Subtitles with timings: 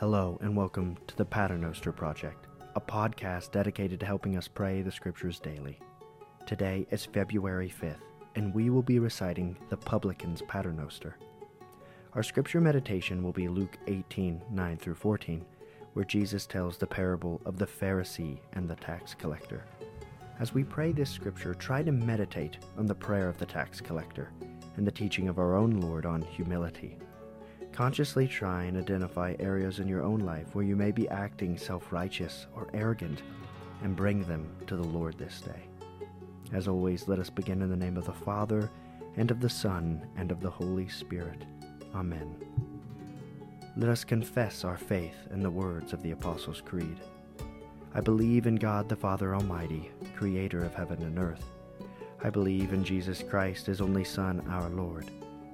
[0.00, 4.92] Hello, and welcome to the Paternoster Project, a podcast dedicated to helping us pray the
[4.92, 5.80] Scriptures daily.
[6.46, 7.96] Today is February 5th,
[8.36, 11.16] and we will be reciting the Publican's Paternoster.
[12.12, 15.44] Our scripture meditation will be Luke 18 9 through 14,
[15.94, 19.64] where Jesus tells the parable of the Pharisee and the tax collector.
[20.38, 24.30] As we pray this scripture, try to meditate on the prayer of the tax collector
[24.76, 26.98] and the teaching of our own Lord on humility.
[27.78, 31.92] Consciously try and identify areas in your own life where you may be acting self
[31.92, 33.22] righteous or arrogant
[33.84, 35.62] and bring them to the Lord this day.
[36.52, 38.68] As always, let us begin in the name of the Father,
[39.16, 41.44] and of the Son, and of the Holy Spirit.
[41.94, 42.34] Amen.
[43.76, 46.98] Let us confess our faith in the words of the Apostles' Creed.
[47.94, 51.44] I believe in God the Father Almighty, creator of heaven and earth.
[52.24, 55.08] I believe in Jesus Christ, his only Son, our Lord.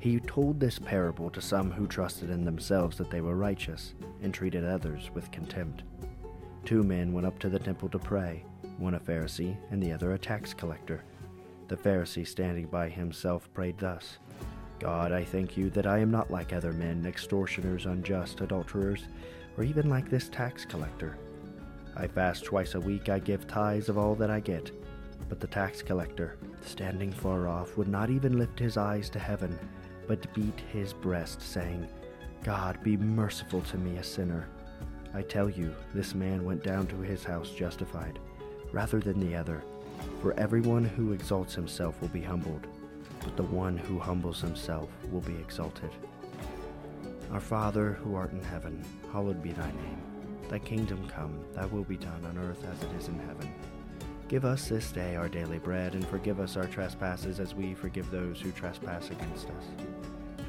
[0.00, 4.32] He told this parable to some who trusted in themselves that they were righteous and
[4.32, 5.82] treated others with contempt.
[6.64, 8.42] Two men went up to the temple to pray,
[8.78, 11.04] one a Pharisee and the other a tax collector.
[11.68, 14.16] The Pharisee, standing by himself, prayed thus
[14.78, 19.06] God, I thank you that I am not like other men, extortioners, unjust, adulterers,
[19.58, 21.18] or even like this tax collector.
[21.94, 24.72] I fast twice a week, I give tithes of all that I get.
[25.28, 29.58] But the tax collector, standing far off, would not even lift his eyes to heaven
[30.06, 31.88] but beat his breast, saying,
[32.42, 34.48] God, be merciful to me, a sinner.
[35.12, 38.18] I tell you, this man went down to his house justified,
[38.72, 39.62] rather than the other.
[40.22, 42.66] For everyone who exalts himself will be humbled,
[43.22, 45.90] but the one who humbles himself will be exalted.
[47.32, 50.02] Our Father, who art in heaven, hallowed be thy name.
[50.48, 53.52] Thy kingdom come, thy will be done on earth as it is in heaven.
[54.28, 58.10] Give us this day our daily bread, and forgive us our trespasses as we forgive
[58.10, 59.64] those who trespass against us.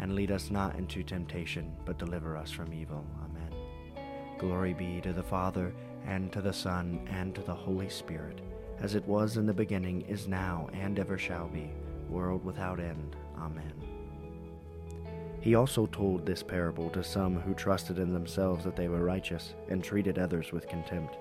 [0.00, 3.04] And lead us not into temptation, but deliver us from evil.
[3.22, 3.52] Amen.
[4.38, 5.74] Glory be to the Father,
[6.06, 8.40] and to the Son, and to the Holy Spirit,
[8.80, 11.70] as it was in the beginning, is now, and ever shall be,
[12.08, 13.14] world without end.
[13.38, 13.74] Amen.
[15.42, 19.54] He also told this parable to some who trusted in themselves that they were righteous,
[19.68, 21.18] and treated others with contempt.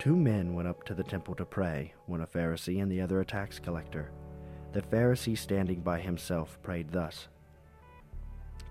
[0.00, 3.20] Two men went up to the temple to pray, one a Pharisee and the other
[3.20, 4.10] a tax collector.
[4.72, 7.28] The Pharisee, standing by himself, prayed thus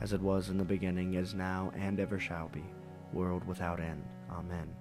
[0.00, 2.64] as it was in the beginning, is now, and ever shall be,
[3.12, 4.04] world without end.
[4.30, 4.74] Amen.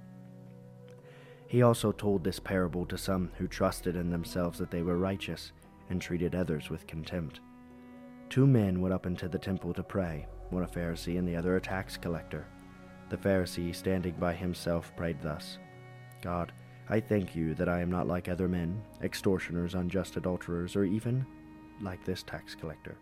[1.47, 5.53] He also told this parable to some who trusted in themselves that they were righteous
[5.89, 7.39] and treated others with contempt.
[8.29, 11.55] Two men went up into the temple to pray, one a Pharisee and the other
[11.55, 12.45] a tax collector.
[13.09, 15.57] The Pharisee, standing by himself, prayed thus
[16.21, 16.51] God,
[16.89, 21.25] I thank you that I am not like other men, extortioners, unjust adulterers, or even
[21.81, 22.97] like this tax collector.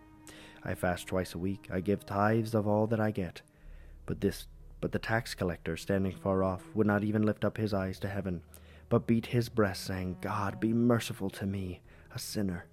[0.66, 1.70] I fast twice a week.
[1.72, 3.42] I give tithes of all that I get.
[4.06, 4.48] But this
[4.82, 8.08] but the tax collector, standing far off, would not even lift up his eyes to
[8.08, 8.44] heaven,
[8.90, 11.82] but beat his breast, saying, God, be merciful to me,
[12.14, 12.66] a sinner.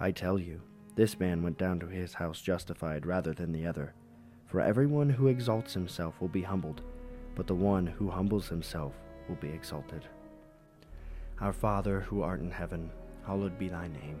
[0.00, 0.60] I tell you,
[0.96, 3.94] this man went down to his house justified rather than the other.
[4.46, 6.82] For everyone who exalts himself will be humbled,
[7.34, 8.94] but the one who humbles himself
[9.28, 10.06] will be exalted.
[11.40, 12.90] Our Father who art in heaven,
[13.24, 14.20] hallowed be thy name.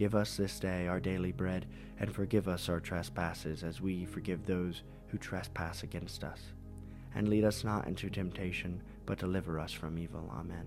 [0.00, 1.66] Give us this day our daily bread,
[1.98, 6.40] and forgive us our trespasses as we forgive those who trespass against us.
[7.14, 10.32] And lead us not into temptation, but deliver us from evil.
[10.34, 10.64] Amen.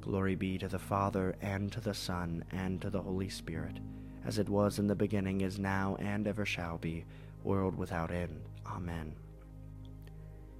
[0.00, 3.80] Glory be to the Father, and to the Son, and to the Holy Spirit,
[4.24, 7.04] as it was in the beginning, is now, and ever shall be,
[7.42, 8.42] world without end.
[8.64, 9.12] Amen.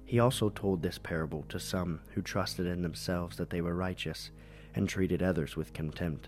[0.03, 4.29] He also told this parable to some who trusted in themselves that they were righteous,
[4.75, 6.27] and treated others with contempt.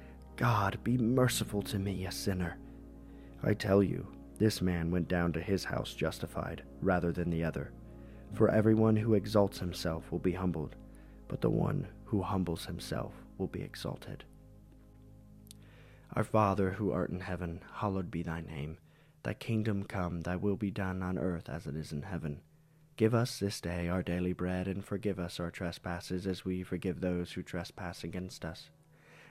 [0.41, 2.57] God, be merciful to me, a sinner.
[3.43, 4.07] I tell you,
[4.39, 7.71] this man went down to his house justified, rather than the other.
[8.33, 10.75] For everyone who exalts himself will be humbled,
[11.27, 14.23] but the one who humbles himself will be exalted.
[16.15, 18.79] Our Father, who art in heaven, hallowed be thy name.
[19.21, 22.41] Thy kingdom come, thy will be done on earth as it is in heaven.
[22.97, 26.99] Give us this day our daily bread, and forgive us our trespasses as we forgive
[26.99, 28.71] those who trespass against us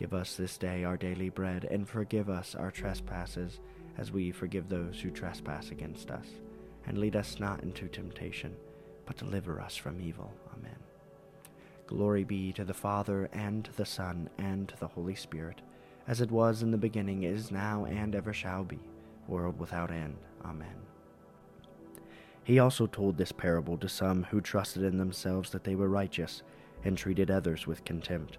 [0.00, 3.60] Give us this day our daily bread, and forgive us our trespasses,
[3.98, 6.24] as we forgive those who trespass against us.
[6.86, 8.56] And lead us not into temptation,
[9.04, 10.32] but deliver us from evil.
[10.56, 10.78] Amen.
[11.86, 15.60] Glory be to the Father, and to the Son, and to the Holy Spirit,
[16.08, 18.78] as it was in the beginning, is now, and ever shall be
[19.28, 20.16] world without end.
[20.46, 20.76] Amen.
[22.42, 26.42] He also told this parable to some who trusted in themselves that they were righteous
[26.84, 28.38] and treated others with contempt.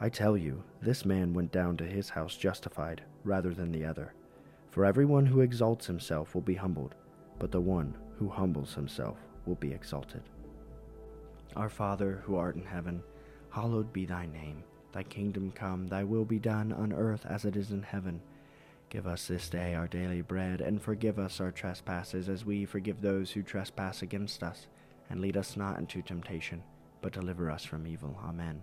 [0.00, 4.14] I tell you, this man went down to his house justified, rather than the other.
[4.70, 6.94] For everyone who exalts himself will be humbled,
[7.38, 10.22] but the one who humbles himself will be exalted.
[11.56, 13.02] Our Father, who art in heaven,
[13.50, 14.62] hallowed be thy name.
[14.92, 18.20] Thy kingdom come, thy will be done on earth as it is in heaven.
[18.90, 23.00] Give us this day our daily bread, and forgive us our trespasses as we forgive
[23.00, 24.68] those who trespass against us.
[25.10, 26.62] And lead us not into temptation,
[27.02, 28.16] but deliver us from evil.
[28.24, 28.62] Amen.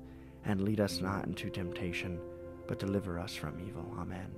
[0.45, 2.19] and lead us not into temptation,
[2.67, 3.93] but deliver us from evil.
[3.99, 4.31] Amen.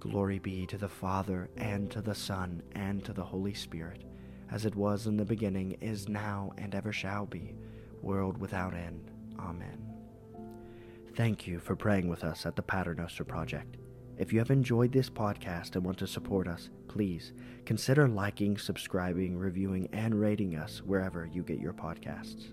[0.00, 4.04] Glory be to the Father, and to the Son, and to the Holy Spirit,
[4.50, 7.54] as it was in the beginning, is now, and ever shall be,
[8.02, 9.10] world without end.
[9.38, 9.78] Amen.
[11.14, 13.76] Thank you for praying with us at the Paternoster Project.
[14.18, 17.32] If you have enjoyed this podcast and want to support us, please
[17.64, 22.52] consider liking, subscribing, reviewing, and rating us wherever you get your podcasts.